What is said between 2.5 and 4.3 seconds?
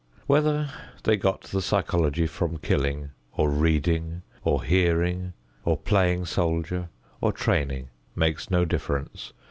killing or reading